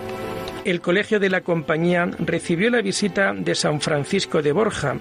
El 0.65 0.81
Colegio 0.81 1.19
de 1.19 1.29
la 1.29 1.41
Compañía 1.41 2.09
recibió 2.19 2.69
la 2.69 2.81
visita 2.81 3.33
de 3.33 3.55
San 3.55 3.79
Francisco 3.79 4.41
de 4.41 4.51
Borja 4.51 4.97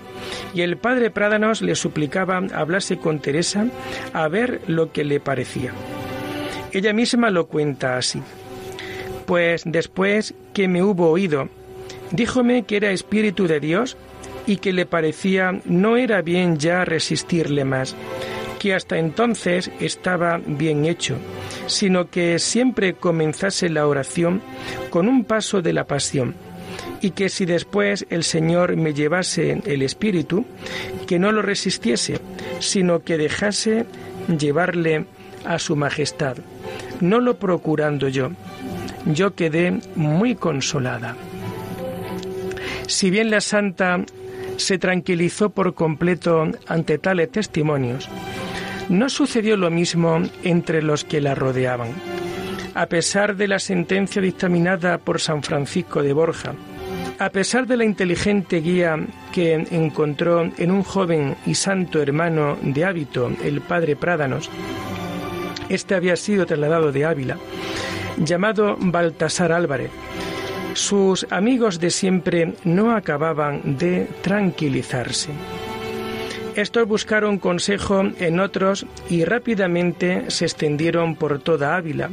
y 0.54 0.60
el 0.60 0.76
padre 0.76 1.10
Prádanos 1.10 1.62
le 1.62 1.74
suplicaba 1.74 2.36
hablase 2.36 2.98
con 2.98 3.18
Teresa 3.20 3.66
a 4.12 4.28
ver 4.28 4.60
lo 4.66 4.92
que 4.92 5.04
le 5.04 5.18
parecía. 5.18 5.72
Ella 6.72 6.92
misma 6.92 7.30
lo 7.30 7.48
cuenta 7.48 7.96
así. 7.96 8.22
Pues 9.28 9.62
después 9.66 10.32
que 10.54 10.68
me 10.68 10.82
hubo 10.82 11.10
oído, 11.10 11.50
díjome 12.12 12.62
que 12.62 12.78
era 12.78 12.92
espíritu 12.92 13.46
de 13.46 13.60
Dios 13.60 13.98
y 14.46 14.56
que 14.56 14.72
le 14.72 14.86
parecía 14.86 15.60
no 15.66 15.98
era 15.98 16.22
bien 16.22 16.56
ya 16.56 16.86
resistirle 16.86 17.66
más, 17.66 17.94
que 18.58 18.72
hasta 18.72 18.96
entonces 18.96 19.70
estaba 19.80 20.40
bien 20.46 20.86
hecho, 20.86 21.18
sino 21.66 22.08
que 22.08 22.38
siempre 22.38 22.94
comenzase 22.94 23.68
la 23.68 23.86
oración 23.86 24.40
con 24.88 25.06
un 25.08 25.24
paso 25.24 25.60
de 25.60 25.74
la 25.74 25.84
pasión, 25.84 26.34
y 27.02 27.10
que 27.10 27.28
si 27.28 27.44
después 27.44 28.06
el 28.08 28.24
Señor 28.24 28.76
me 28.76 28.94
llevase 28.94 29.60
el 29.66 29.82
Espíritu, 29.82 30.46
que 31.06 31.18
no 31.18 31.32
lo 31.32 31.42
resistiese, 31.42 32.18
sino 32.60 33.02
que 33.02 33.18
dejase 33.18 33.84
llevarle 34.38 35.04
a 35.44 35.58
su 35.58 35.76
majestad, 35.76 36.38
no 37.02 37.20
lo 37.20 37.38
procurando 37.38 38.08
yo. 38.08 38.30
Yo 39.06 39.34
quedé 39.34 39.80
muy 39.94 40.34
consolada. 40.34 41.16
Si 42.86 43.10
bien 43.10 43.30
la 43.30 43.40
santa 43.40 44.04
se 44.56 44.78
tranquilizó 44.78 45.50
por 45.50 45.74
completo 45.74 46.50
ante 46.66 46.98
tales 46.98 47.30
testimonios, 47.30 48.08
no 48.88 49.08
sucedió 49.08 49.56
lo 49.56 49.70
mismo 49.70 50.22
entre 50.42 50.82
los 50.82 51.04
que 51.04 51.20
la 51.20 51.34
rodeaban. 51.34 51.90
A 52.74 52.86
pesar 52.86 53.36
de 53.36 53.48
la 53.48 53.58
sentencia 53.58 54.22
dictaminada 54.22 54.98
por 54.98 55.20
San 55.20 55.42
Francisco 55.42 56.02
de 56.02 56.12
Borja, 56.12 56.54
a 57.18 57.30
pesar 57.30 57.66
de 57.66 57.76
la 57.76 57.84
inteligente 57.84 58.60
guía 58.60 58.96
que 59.32 59.54
encontró 59.70 60.48
en 60.56 60.70
un 60.70 60.82
joven 60.84 61.36
y 61.46 61.54
santo 61.54 62.00
hermano 62.00 62.56
de 62.62 62.84
hábito, 62.84 63.30
el 63.42 63.60
padre 63.60 63.96
Prádanos, 63.96 64.48
este 65.68 65.94
había 65.94 66.16
sido 66.16 66.46
trasladado 66.46 66.92
de 66.92 67.04
Ávila, 67.04 67.36
llamado 68.18 68.76
Baltasar 68.78 69.52
Álvarez. 69.52 69.90
Sus 70.74 71.26
amigos 71.30 71.80
de 71.80 71.90
siempre 71.90 72.54
no 72.64 72.94
acababan 72.94 73.78
de 73.78 74.06
tranquilizarse. 74.22 75.30
Estos 76.54 76.86
buscaron 76.86 77.38
consejo 77.38 78.02
en 78.18 78.40
otros 78.40 78.86
y 79.08 79.24
rápidamente 79.24 80.30
se 80.30 80.44
extendieron 80.44 81.14
por 81.16 81.38
toda 81.40 81.76
Ávila 81.76 82.10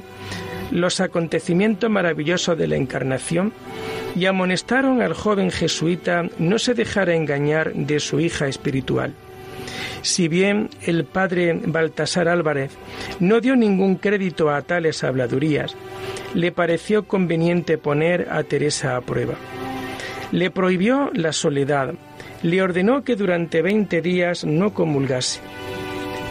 los 0.71 0.99
acontecimientos 0.99 1.89
maravillosos 1.89 2.57
de 2.57 2.67
la 2.67 2.75
Encarnación 2.75 3.53
y 4.15 4.25
amonestaron 4.25 5.01
al 5.01 5.13
joven 5.13 5.51
jesuita 5.51 6.23
no 6.39 6.59
se 6.59 6.73
dejara 6.73 7.15
engañar 7.15 7.73
de 7.73 7.99
su 7.99 8.19
hija 8.19 8.47
espiritual. 8.47 9.13
Si 10.01 10.27
bien 10.27 10.69
el 10.83 11.05
padre 11.05 11.59
Baltasar 11.65 12.27
Álvarez 12.27 12.71
no 13.19 13.41
dio 13.41 13.55
ningún 13.55 13.95
crédito 13.95 14.49
a 14.49 14.61
tales 14.61 15.03
habladurías, 15.03 15.75
le 16.35 16.51
pareció 16.51 17.07
conveniente 17.07 17.77
poner 17.77 18.27
a 18.29 18.43
Teresa 18.43 18.97
a 18.97 19.01
prueba. 19.01 19.35
Le 20.31 20.51
prohibió 20.51 21.09
la 21.13 21.31
soledad, 21.31 21.95
le 22.43 22.61
ordenó 22.61 23.03
que 23.03 23.15
durante 23.15 23.61
veinte 23.61 24.01
días 24.01 24.43
no 24.43 24.73
comulgase. 24.73 25.39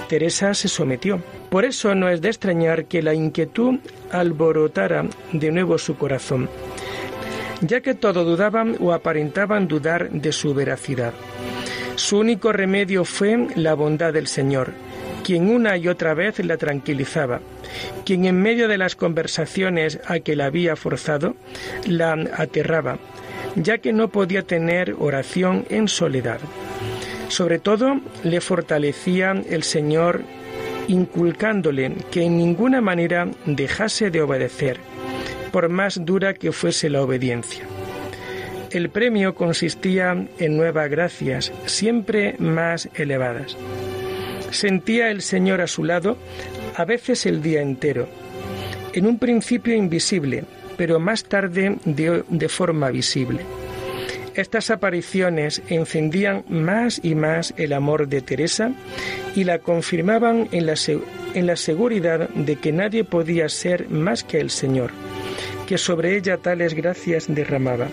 Teresa 0.09 0.55
se 0.55 0.69
sometió. 0.69 1.21
Por 1.49 1.65
eso 1.65 1.95
no 1.95 2.09
es 2.09 2.21
de 2.21 2.29
extrañar 2.29 2.85
que 2.85 3.03
la 3.03 3.15
inquietud 3.15 3.79
alborotara 4.11 5.07
de 5.33 5.51
nuevo 5.51 5.79
su 5.79 5.97
corazón, 5.97 6.51
ya 7.61 7.81
que 7.81 7.95
todo 7.95 8.25
dudaban 8.25 8.77
o 8.81 8.93
aparentaban 8.93 9.69
dudar 9.69 10.11
de 10.11 10.33
su 10.33 10.53
veracidad. 10.53 11.15
Su 11.95 12.19
único 12.19 12.53
remedio 12.53 13.05
fue 13.05 13.47
la 13.55 13.75
bondad 13.75 14.13
del 14.13 14.27
Señor, 14.27 14.73
quien 15.25 15.49
una 15.49 15.77
y 15.77 15.89
otra 15.89 16.15
vez 16.15 16.39
la 16.45 16.57
tranquilizaba, 16.57 17.41
quien 18.05 18.27
en 18.27 18.41
medio 18.41 18.69
de 18.69 18.79
las 18.79 18.95
conversaciones 18.95 19.99
a 20.07 20.21
que 20.21 20.37
la 20.37 20.47
había 20.47 20.77
forzado, 20.77 21.35
la 21.87 22.13
aterraba, 22.13 22.99
ya 23.57 23.79
que 23.79 23.93
no 23.93 24.09
podía 24.09 24.43
tener 24.43 24.95
oración 24.99 25.65
en 25.71 25.89
soledad. 25.89 26.39
Sobre 27.29 27.59
todo 27.59 28.01
le 28.23 28.41
fortalecía 28.41 29.33
el 29.33 29.63
Señor 29.63 30.23
inculcándole 30.87 31.93
que 32.11 32.23
en 32.23 32.37
ninguna 32.37 32.81
manera 32.83 33.27
dejase 33.47 34.11
de 34.11 34.21
obedecer, 34.21 34.79
por 35.51 35.71
más 35.71 36.05
dura 36.05 36.35
que 36.35 36.53
fuese 36.53 36.91
la 36.91 37.03
obediencia. 37.03 37.65
El 38.71 38.91
premio 38.91 39.35
consistía 39.35 40.27
en 40.39 40.57
nuevas 40.57 40.91
gracias, 40.91 41.53
siempre 41.65 42.35
más 42.39 42.89
elevadas. 42.95 43.57
Sentía 44.55 45.11
el 45.11 45.21
Señor 45.21 45.61
a 45.61 45.67
su 45.67 45.83
lado, 45.83 46.17
a 46.77 46.85
veces 46.85 47.27
el 47.27 47.43
día 47.43 47.61
entero, 47.61 48.09
en 48.93 49.05
un 49.05 49.19
principio 49.19 49.75
invisible, 49.75 50.45
pero 50.77 51.01
más 51.01 51.25
tarde 51.25 51.77
de, 51.85 52.49
forma 52.49 52.89
visible. 52.91 53.41
Estas 54.37 54.71
apariciones 54.71 55.61
encendían 55.69 56.45
más 56.49 57.01
y 57.03 57.17
más 57.17 57.53
el 57.57 57.73
amor 57.73 58.07
de 58.07 58.23
Teresa 58.23 58.71
y 59.35 59.43
la 59.43 59.59
confirmaban 59.59 60.49
en 60.53 60.67
la, 60.67 60.75
en 61.35 61.47
la 61.49 61.57
seguridad 61.57 62.29
de 62.29 62.55
que 62.55 62.71
nadie 62.71 63.03
podía 63.03 63.49
ser 63.49 63.89
más 63.89 64.23
que 64.23 64.39
el 64.39 64.51
Señor, 64.51 64.93
que 65.67 65.79
sobre 65.79 66.17
ella 66.17 66.37
tales 66.37 66.75
gracias 66.75 67.27
derramaba. 67.27 67.89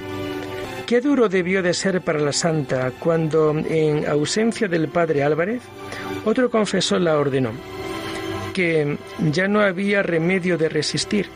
Qué 0.85 1.01
duro 1.01 1.27
debió 1.27 1.63
de 1.63 1.73
ser 1.73 2.01
para 2.01 2.19
la 2.19 2.33
santa 2.33 2.91
cuando, 2.99 3.57
en 3.57 4.05
ausencia 4.05 4.67
del 4.67 4.89
padre 4.89 5.23
Álvarez, 5.23 5.61
otro 6.25 6.49
confesor 6.49 7.01
la 7.01 7.17
ordenó, 7.17 7.51
que 8.53 8.97
ya 9.31 9.47
no 9.47 9.61
había 9.61 10.03
remedio 10.03 10.57
de 10.57 10.69
resistir, 10.69 11.27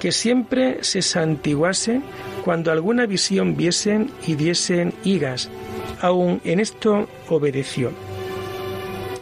que 0.00 0.12
siempre 0.12 0.78
se 0.82 1.02
santiguase 1.02 2.00
cuando 2.44 2.70
alguna 2.70 3.06
visión 3.06 3.56
viesen 3.56 4.10
y 4.26 4.34
diesen 4.34 4.92
higas. 5.04 5.50
Aun 6.00 6.40
en 6.44 6.60
esto 6.60 7.08
obedeció. 7.28 7.92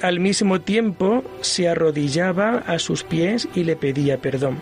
Al 0.02 0.20
mismo 0.20 0.61
tiempo 0.61 1.24
se 1.40 1.68
arrodillaba 1.68 2.59
a 2.66 2.78
sus 2.78 3.04
pies 3.04 3.48
y 3.54 3.64
le 3.64 3.76
pedía 3.76 4.18
perdón. 4.18 4.59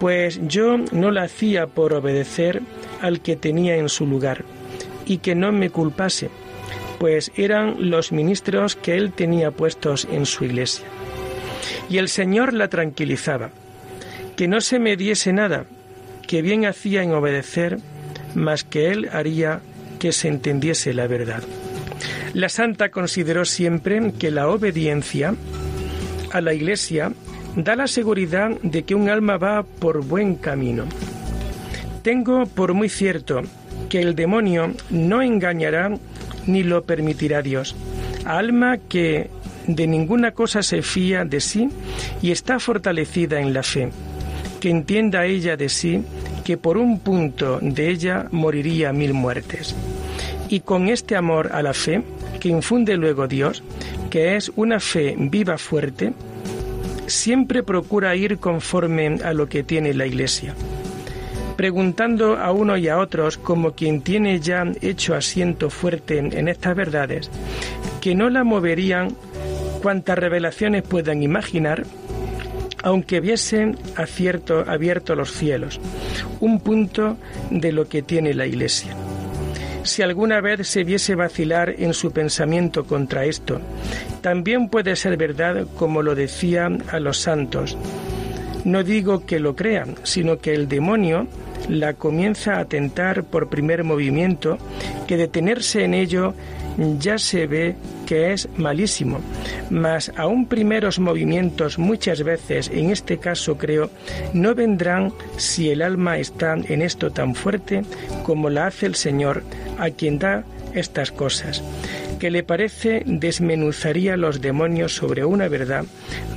Pues 0.00 0.40
yo 0.48 0.78
no 0.90 1.12
la 1.12 1.22
hacía 1.22 1.68
por 1.68 1.92
obedecer 1.92 2.62
al 3.00 3.20
que 3.20 3.36
tenía 3.36 3.76
en 3.76 3.88
su 3.88 4.04
lugar, 4.06 4.44
y 5.06 5.18
que 5.18 5.34
no 5.34 5.52
me 5.52 5.70
culpase, 5.70 6.30
pues 7.02 7.32
eran 7.34 7.90
los 7.90 8.12
ministros 8.12 8.76
que 8.76 8.96
él 8.96 9.12
tenía 9.12 9.50
puestos 9.50 10.06
en 10.08 10.24
su 10.24 10.44
iglesia. 10.44 10.86
Y 11.90 11.98
el 11.98 12.08
Señor 12.08 12.52
la 12.52 12.68
tranquilizaba 12.68 13.50
que 14.36 14.46
no 14.46 14.60
se 14.60 14.78
me 14.78 14.96
diese 14.96 15.32
nada, 15.32 15.64
que 16.28 16.42
bien 16.42 16.64
hacía 16.64 17.02
en 17.02 17.12
obedecer, 17.12 17.80
mas 18.36 18.62
que 18.62 18.92
él 18.92 19.08
haría 19.12 19.62
que 19.98 20.12
se 20.12 20.28
entendiese 20.28 20.94
la 20.94 21.08
verdad. 21.08 21.42
La 22.34 22.48
santa 22.48 22.90
consideró 22.90 23.46
siempre 23.46 24.12
que 24.16 24.30
la 24.30 24.46
obediencia 24.46 25.34
a 26.30 26.40
la 26.40 26.54
Iglesia 26.54 27.12
da 27.56 27.74
la 27.74 27.88
seguridad 27.88 28.50
de 28.62 28.84
que 28.84 28.94
un 28.94 29.08
alma 29.08 29.38
va 29.38 29.64
por 29.64 30.04
buen 30.04 30.36
camino. 30.36 30.84
Tengo 32.04 32.46
por 32.46 32.74
muy 32.74 32.88
cierto 32.88 33.42
que 33.88 34.00
el 34.00 34.14
demonio 34.14 34.72
no 34.88 35.20
engañará 35.20 35.90
ni 36.46 36.62
lo 36.62 36.82
permitirá 36.84 37.42
Dios. 37.42 37.74
Alma 38.24 38.78
que 38.78 39.30
de 39.66 39.86
ninguna 39.86 40.32
cosa 40.32 40.62
se 40.62 40.82
fía 40.82 41.24
de 41.24 41.40
sí 41.40 41.68
y 42.20 42.30
está 42.30 42.58
fortalecida 42.58 43.40
en 43.40 43.54
la 43.54 43.62
fe 43.62 43.90
que 44.62 44.70
entienda 44.70 45.26
ella 45.26 45.56
de 45.56 45.68
sí 45.68 46.04
que 46.44 46.56
por 46.56 46.78
un 46.78 47.00
punto 47.00 47.58
de 47.60 47.90
ella 47.90 48.28
moriría 48.30 48.92
mil 48.92 49.12
muertes. 49.12 49.74
Y 50.48 50.60
con 50.60 50.88
este 50.88 51.16
amor 51.16 51.50
a 51.52 51.62
la 51.62 51.74
fe 51.74 52.02
que 52.38 52.48
infunde 52.48 52.96
luego 52.96 53.26
Dios, 53.26 53.64
que 54.08 54.36
es 54.36 54.52
una 54.54 54.78
fe 54.78 55.16
viva 55.18 55.58
fuerte, 55.58 56.12
siempre 57.06 57.64
procura 57.64 58.14
ir 58.14 58.38
conforme 58.38 59.18
a 59.24 59.32
lo 59.32 59.48
que 59.48 59.64
tiene 59.64 59.94
la 59.94 60.06
Iglesia, 60.06 60.54
preguntando 61.62 62.38
a 62.38 62.50
uno 62.50 62.76
y 62.76 62.88
a 62.88 62.98
otros, 62.98 63.38
como 63.38 63.70
quien 63.70 64.00
tiene 64.00 64.40
ya 64.40 64.66
hecho 64.80 65.14
asiento 65.14 65.70
fuerte 65.70 66.18
en 66.18 66.48
estas 66.48 66.74
verdades, 66.74 67.30
que 68.00 68.16
no 68.16 68.30
la 68.30 68.42
moverían 68.42 69.14
cuantas 69.80 70.18
revelaciones 70.18 70.82
puedan 70.82 71.22
imaginar, 71.22 71.84
aunque 72.82 73.20
viesen 73.20 73.78
acierto, 73.94 74.64
abierto 74.66 75.14
los 75.14 75.30
cielos, 75.30 75.78
un 76.40 76.58
punto 76.58 77.16
de 77.52 77.70
lo 77.70 77.86
que 77.86 78.02
tiene 78.02 78.34
la 78.34 78.48
Iglesia. 78.48 78.96
Si 79.84 80.02
alguna 80.02 80.40
vez 80.40 80.66
se 80.66 80.82
viese 80.82 81.14
vacilar 81.14 81.76
en 81.78 81.94
su 81.94 82.10
pensamiento 82.10 82.86
contra 82.86 83.24
esto, 83.24 83.60
también 84.20 84.68
puede 84.68 84.96
ser 84.96 85.16
verdad 85.16 85.68
como 85.78 86.02
lo 86.02 86.16
decía 86.16 86.68
a 86.90 86.98
los 86.98 87.18
santos. 87.18 87.78
No 88.64 88.82
digo 88.82 89.26
que 89.26 89.38
lo 89.38 89.54
crean, 89.54 89.94
sino 90.02 90.38
que 90.38 90.54
el 90.54 90.66
demonio 90.66 91.28
la 91.68 91.94
comienza 91.94 92.58
a 92.58 92.64
tentar 92.64 93.24
por 93.24 93.48
primer 93.48 93.84
movimiento, 93.84 94.58
que 95.06 95.16
detenerse 95.16 95.84
en 95.84 95.94
ello 95.94 96.34
ya 96.98 97.18
se 97.18 97.46
ve 97.46 97.74
que 98.06 98.32
es 98.32 98.48
malísimo, 98.56 99.20
mas 99.70 100.12
aún 100.16 100.46
primeros 100.46 100.98
movimientos 100.98 101.78
muchas 101.78 102.22
veces, 102.22 102.70
en 102.72 102.90
este 102.90 103.18
caso 103.18 103.58
creo, 103.58 103.90
no 104.32 104.54
vendrán 104.54 105.12
si 105.36 105.70
el 105.70 105.82
alma 105.82 106.18
está 106.18 106.54
en 106.54 106.82
esto 106.82 107.10
tan 107.10 107.34
fuerte 107.34 107.82
como 108.24 108.50
la 108.50 108.66
hace 108.66 108.86
el 108.86 108.94
Señor, 108.94 109.42
a 109.78 109.90
quien 109.90 110.18
da 110.18 110.44
estas 110.74 111.12
cosas, 111.12 111.62
que 112.18 112.30
le 112.30 112.42
parece 112.42 113.02
desmenuzaría 113.04 114.16
los 114.16 114.40
demonios 114.40 114.94
sobre 114.94 115.24
una 115.24 115.48
verdad 115.48 115.84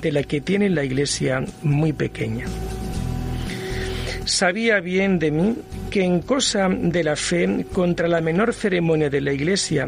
de 0.01 0.11
la 0.11 0.23
que 0.23 0.41
tiene 0.41 0.69
la 0.69 0.83
Iglesia 0.83 1.43
muy 1.61 1.93
pequeña. 1.93 2.45
Sabía 4.25 4.79
bien 4.79 5.19
de 5.19 5.29
mí 5.29 5.55
que 5.91 6.03
en 6.03 6.21
cosa 6.21 6.67
de 6.67 7.03
la 7.03 7.15
fe, 7.15 7.65
contra 7.71 8.07
la 8.07 8.21
menor 8.21 8.53
ceremonia 8.53 9.09
de 9.09 9.21
la 9.21 9.31
Iglesia, 9.31 9.87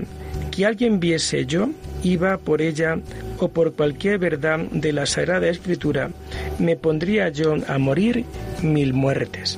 que 0.51 0.65
alguien 0.65 0.99
viese 0.99 1.47
yo, 1.47 1.69
iba 2.03 2.37
por 2.37 2.61
ella 2.61 2.99
o 3.39 3.49
por 3.49 3.73
cualquier 3.73 4.19
verdad 4.19 4.59
de 4.59 4.93
la 4.93 5.07
Sagrada 5.07 5.47
Escritura, 5.47 6.11
me 6.59 6.75
pondría 6.75 7.29
yo 7.29 7.55
a 7.67 7.77
morir 7.79 8.25
mil 8.61 8.93
muertes. 8.93 9.57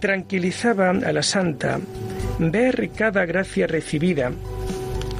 Tranquilizaba 0.00 0.90
a 0.90 1.12
la 1.12 1.22
santa 1.22 1.80
ver 2.38 2.90
cada 2.90 3.24
gracia 3.24 3.66
recibida, 3.66 4.30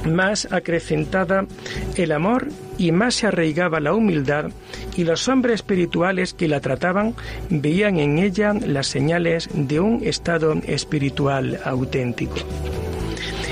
más 0.05 0.47
acrecentada 0.51 1.47
el 1.95 2.11
amor 2.11 2.47
y 2.77 2.91
más 2.91 3.15
se 3.15 3.27
arraigaba 3.27 3.79
la 3.79 3.93
humildad 3.93 4.51
y 4.99 5.05
los 5.05 5.29
hombres 5.29 5.55
espirituales 5.55 6.33
que 6.33 6.49
la 6.49 6.59
trataban 6.59 7.15
veían 7.49 7.99
en 7.99 8.19
ella 8.19 8.53
las 8.53 8.87
señales 8.87 9.47
de 9.53 9.79
un 9.79 10.03
estado 10.03 10.55
espiritual 10.67 11.57
auténtico. 11.63 12.35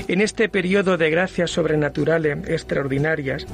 En 0.10 0.19
este 0.19 0.49
periodo 0.49 0.97
de 0.97 1.10
gracias 1.10 1.51
sobrenaturales 1.51 2.49
extraordinarias 2.49 3.47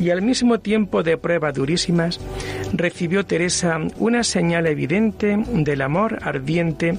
y 0.00 0.08
al 0.08 0.22
mismo 0.22 0.60
tiempo 0.60 1.02
de 1.02 1.18
pruebas 1.18 1.52
durísimas, 1.52 2.18
recibió 2.72 3.26
Teresa 3.26 3.78
una 3.98 4.24
señal 4.24 4.66
evidente 4.66 5.36
del 5.52 5.82
amor 5.82 6.20
ardiente 6.22 6.96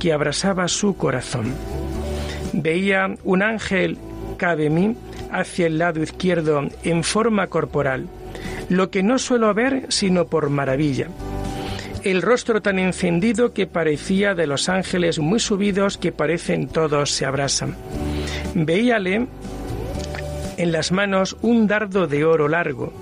que 0.00 0.12
abrasaba 0.12 0.66
su 0.66 0.96
corazón. 0.96 1.54
Veía 2.52 3.14
un 3.22 3.42
ángel 3.44 3.96
cabe 4.38 4.70
mí 4.70 4.96
hacia 5.30 5.68
el 5.68 5.78
lado 5.78 6.02
izquierdo 6.02 6.68
en 6.82 7.04
forma 7.04 7.46
corporal, 7.46 8.08
lo 8.68 8.90
que 8.90 9.02
no 9.02 9.18
suelo 9.18 9.52
ver 9.54 9.86
sino 9.88 10.26
por 10.26 10.50
maravilla 10.50 11.08
el 12.04 12.20
rostro 12.20 12.60
tan 12.60 12.78
encendido 12.78 13.52
que 13.52 13.66
parecía 13.66 14.34
de 14.34 14.46
los 14.46 14.68
ángeles 14.68 15.18
muy 15.18 15.40
subidos 15.40 15.96
que 15.96 16.12
parecen 16.12 16.68
todos 16.68 17.10
se 17.10 17.24
abrasan. 17.24 17.76
Veíale 18.54 19.26
en 20.56 20.72
las 20.72 20.92
manos 20.92 21.36
un 21.40 21.66
dardo 21.66 22.06
de 22.06 22.24
oro 22.24 22.46
largo 22.46 22.92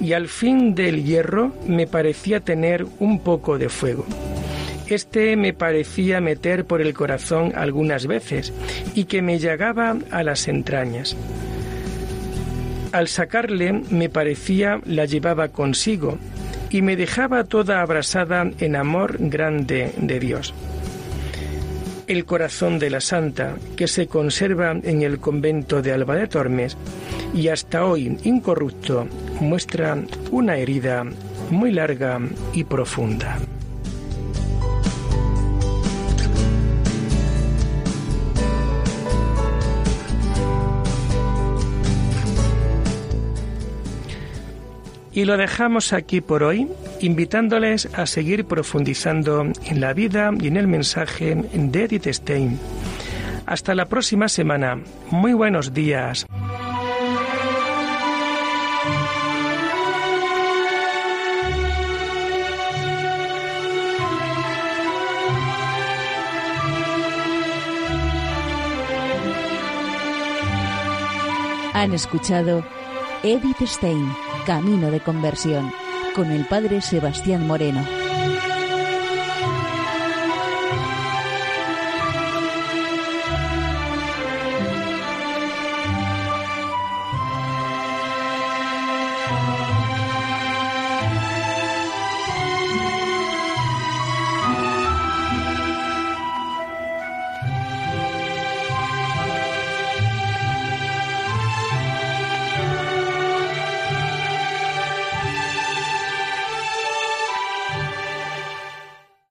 y 0.00 0.12
al 0.12 0.28
fin 0.28 0.74
del 0.74 1.04
hierro 1.04 1.54
me 1.66 1.86
parecía 1.86 2.40
tener 2.40 2.86
un 3.00 3.18
poco 3.20 3.58
de 3.58 3.68
fuego. 3.68 4.06
Este 4.86 5.36
me 5.36 5.52
parecía 5.52 6.20
meter 6.20 6.64
por 6.64 6.80
el 6.80 6.94
corazón 6.94 7.52
algunas 7.56 8.06
veces 8.06 8.52
y 8.94 9.06
que 9.06 9.22
me 9.22 9.40
llegaba 9.40 9.96
a 10.12 10.22
las 10.22 10.46
entrañas. 10.46 11.16
Al 12.96 13.08
sacarle 13.08 13.74
me 13.90 14.08
parecía 14.08 14.80
la 14.86 15.04
llevaba 15.04 15.48
consigo 15.48 16.16
y 16.70 16.80
me 16.80 16.96
dejaba 16.96 17.44
toda 17.44 17.82
abrasada 17.82 18.50
en 18.58 18.74
amor 18.74 19.18
grande 19.20 19.92
de 19.98 20.18
Dios 20.18 20.54
el 22.06 22.24
corazón 22.24 22.78
de 22.78 22.88
la 22.88 23.02
santa 23.02 23.56
que 23.76 23.86
se 23.86 24.06
conserva 24.06 24.70
en 24.70 25.02
el 25.02 25.18
convento 25.18 25.82
de 25.82 25.92
Alba 25.92 26.14
de 26.16 26.26
Tormes 26.26 26.78
y 27.34 27.48
hasta 27.48 27.84
hoy 27.84 28.16
incorrupto 28.24 29.06
muestra 29.40 29.98
una 30.30 30.56
herida 30.56 31.04
muy 31.50 31.72
larga 31.72 32.18
y 32.54 32.64
profunda. 32.64 33.38
Y 45.16 45.24
lo 45.24 45.38
dejamos 45.38 45.94
aquí 45.94 46.20
por 46.20 46.42
hoy, 46.42 46.68
invitándoles 47.00 47.88
a 47.94 48.04
seguir 48.04 48.44
profundizando 48.44 49.46
en 49.64 49.80
la 49.80 49.94
vida 49.94 50.30
y 50.38 50.48
en 50.48 50.58
el 50.58 50.66
mensaje 50.66 51.34
de 51.34 51.84
Edith 51.84 52.06
Stein. 52.08 52.58
Hasta 53.46 53.74
la 53.74 53.86
próxima 53.86 54.28
semana. 54.28 54.78
Muy 55.10 55.32
buenos 55.32 55.72
días. 55.72 56.26
Han 71.72 71.94
escuchado 71.94 72.62
Edith 73.22 73.62
Stein 73.64 74.25
Camino 74.46 74.92
de 74.92 75.00
Conversión 75.00 75.72
con 76.14 76.30
el 76.30 76.46
Padre 76.46 76.80
Sebastián 76.80 77.48
Moreno. 77.48 78.05